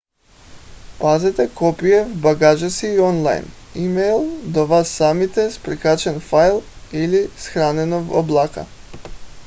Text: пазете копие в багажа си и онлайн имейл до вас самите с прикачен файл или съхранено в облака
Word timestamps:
пазете 0.99 1.45
копие 1.59 2.05
в 2.05 2.15
багажа 2.21 2.69
си 2.77 2.87
и 2.87 2.99
онлайн 2.99 3.45
имейл 3.75 4.39
до 4.43 4.65
вас 4.67 4.89
самите 4.89 5.51
с 5.51 5.59
прикачен 5.63 6.19
файл 6.19 6.61
или 6.93 7.29
съхранено 7.37 7.99
в 8.03 8.11
облака 8.11 8.65